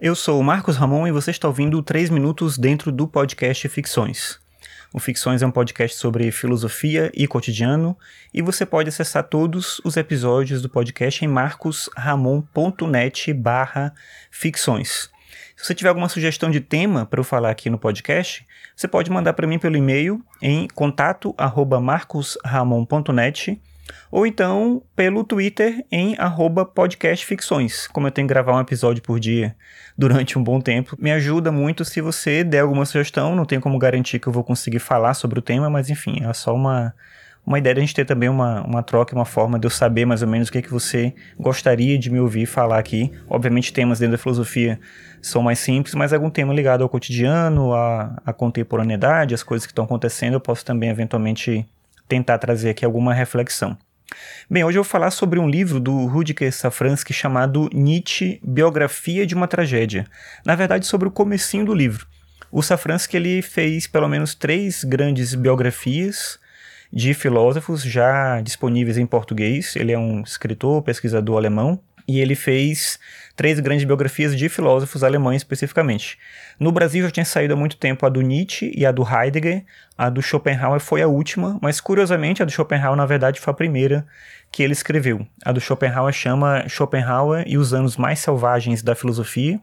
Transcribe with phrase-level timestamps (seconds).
[0.00, 4.38] Eu sou o Marcos Ramon e você está ouvindo 3 minutos dentro do podcast Ficções.
[4.94, 7.98] O Ficções é um podcast sobre filosofia e cotidiano
[8.32, 13.92] e você pode acessar todos os episódios do podcast em marcosramon.net barra
[14.30, 15.10] ficções.
[15.56, 18.46] Se você tiver alguma sugestão de tema para eu falar aqui no podcast,
[18.76, 23.60] você pode mandar para mim pelo e-mail em contato@marcosramon.net
[24.10, 26.16] ou então pelo Twitter em
[26.74, 27.86] podcastficções.
[27.86, 29.54] Como eu tenho que gravar um episódio por dia
[29.96, 33.34] durante um bom tempo, me ajuda muito se você der alguma sugestão.
[33.34, 36.32] Não tenho como garantir que eu vou conseguir falar sobre o tema, mas enfim, é
[36.32, 36.94] só uma,
[37.44, 40.04] uma ideia de a gente ter também uma, uma troca, uma forma de eu saber
[40.04, 43.10] mais ou menos o que, é que você gostaria de me ouvir falar aqui.
[43.28, 44.78] Obviamente, temas dentro da filosofia
[45.22, 49.72] são mais simples, mas algum tema ligado ao cotidiano, à, à contemporaneidade, às coisas que
[49.72, 51.66] estão acontecendo, eu posso também eventualmente
[52.06, 53.76] tentar trazer aqui alguma reflexão.
[54.50, 59.34] Bem, hoje eu vou falar sobre um livro do Rudger Safransky chamado Nietzsche, Biografia de
[59.34, 60.06] uma Tragédia.
[60.42, 62.06] Na verdade, sobre o comecinho do livro.
[62.50, 66.38] O Safransky ele fez pelo menos três grandes biografias
[66.90, 69.76] de filósofos já disponíveis em português.
[69.76, 72.98] Ele é um escritor, pesquisador alemão, e ele fez
[73.36, 76.18] três grandes biografias de filósofos alemães especificamente.
[76.58, 79.64] No Brasil já tinha saído há muito tempo a do Nietzsche e a do Heidegger,
[79.96, 83.54] a do Schopenhauer foi a última, mas curiosamente a do Schopenhauer na verdade foi a
[83.54, 84.06] primeira
[84.50, 85.24] que ele escreveu.
[85.44, 89.60] A do Schopenhauer chama Schopenhauer e os anos mais selvagens da filosofia,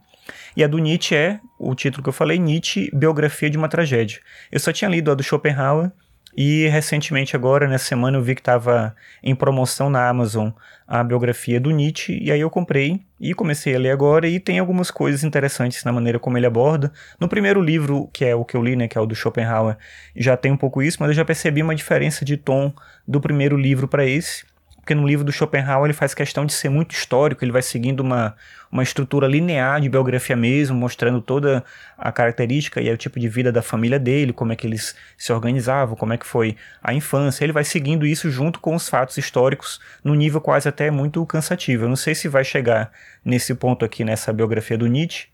[0.55, 4.19] e a do Nietzsche é, o título que eu falei, Nietzsche, Biografia de uma Tragédia.
[4.51, 5.91] Eu só tinha lido a do Schopenhauer,
[6.38, 10.50] e recentemente, agora, nessa semana, eu vi que estava em promoção na Amazon
[10.88, 14.59] a biografia do Nietzsche, e aí eu comprei e comecei a ler agora, e tem
[14.59, 16.91] algumas coisas interessantes na maneira como ele aborda.
[17.19, 19.78] No primeiro livro, que é o que eu li, né, que é o do Schopenhauer,
[20.16, 22.73] já tem um pouco isso, mas eu já percebi uma diferença de tom
[23.08, 24.44] do primeiro livro para esse
[24.86, 28.02] porque no livro do Schopenhauer ele faz questão de ser muito histórico, ele vai seguindo
[28.02, 28.36] uma,
[28.72, 31.66] uma estrutura linear de biografia mesmo, mostrando toda
[31.97, 35.33] a característica e o tipo de vida da família dele, como é que eles se
[35.33, 37.44] organizavam, como é que foi a infância.
[37.44, 41.85] Ele vai seguindo isso junto com os fatos históricos, no nível quase até muito cansativo.
[41.85, 42.91] Eu não sei se vai chegar
[43.24, 45.29] nesse ponto aqui nessa biografia do Nietzsche,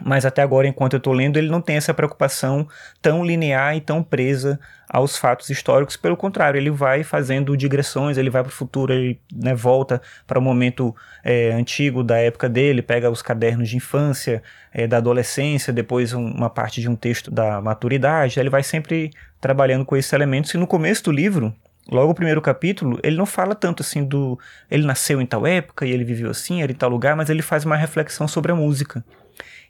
[0.00, 2.66] mas até agora, enquanto eu estou lendo, ele não tem essa preocupação
[3.00, 4.58] tão linear e tão presa
[4.88, 5.96] aos fatos históricos.
[5.96, 10.38] Pelo contrário, ele vai fazendo digressões, ele vai para o futuro, ele né, volta para
[10.38, 14.42] o momento é, antigo da época dele, pega os cadernos de infância,
[14.72, 18.40] é, da adolescência, depois um, uma parte de um texto da maturidade.
[18.40, 19.10] Ele vai sempre
[19.40, 20.52] trabalhando com esses elementos.
[20.54, 21.54] E no começo do livro,
[21.90, 24.38] Logo o primeiro capítulo, ele não fala tanto assim do.
[24.70, 27.42] Ele nasceu em tal época e ele viveu assim, era em tal lugar, mas ele
[27.42, 29.04] faz uma reflexão sobre a música.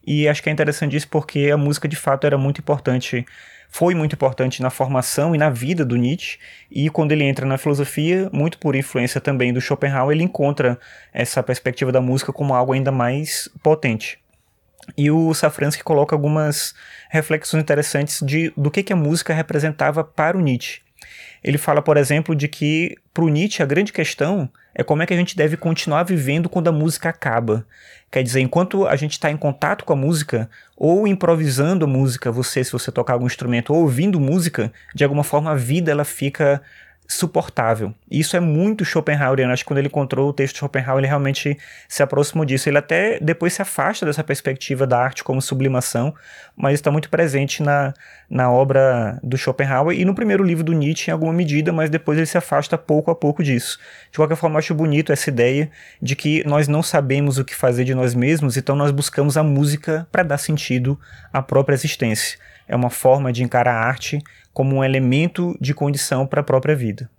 [0.06, 3.24] E acho que é interessante isso porque a música de fato era muito importante,
[3.68, 6.38] foi muito importante na formação e na vida do Nietzsche.
[6.70, 10.78] E quando ele entra na filosofia, muito por influência também do Schopenhauer, ele encontra
[11.12, 14.18] essa perspectiva da música como algo ainda mais potente.
[14.96, 16.74] E o Safransky coloca algumas
[17.08, 20.80] reflexões interessantes de, do que, que a música representava para o Nietzsche.
[21.42, 25.06] Ele fala, por exemplo, de que para o Nietzsche a grande questão é como é
[25.06, 27.66] que a gente deve continuar vivendo quando a música acaba.
[28.10, 32.30] Quer dizer, enquanto a gente está em contato com a música, ou improvisando a música,
[32.30, 36.04] você, se você tocar algum instrumento, ou ouvindo música, de alguma forma a vida ela
[36.04, 36.62] fica
[37.08, 37.94] suportável.
[38.10, 39.52] Isso é muito Schopenhaueriano.
[39.52, 41.58] Acho que quando ele encontrou o texto de Schopenhauer, ele realmente
[41.88, 42.68] se aproximou disso.
[42.68, 46.14] Ele até depois se afasta dessa perspectiva da arte como sublimação,
[46.56, 47.92] mas está muito presente na,
[48.30, 52.16] na obra do Schopenhauer e no primeiro livro do Nietzsche em alguma medida, mas depois
[52.16, 53.78] ele se afasta pouco a pouco disso.
[54.10, 55.70] De qualquer forma, acho bonito essa ideia
[56.00, 59.42] de que nós não sabemos o que fazer de nós mesmos, então nós buscamos a
[59.42, 60.98] música para dar sentido
[61.32, 62.38] à própria existência.
[62.66, 66.76] É uma forma de encarar a arte como um elemento de condição para a própria
[66.76, 67.10] vida.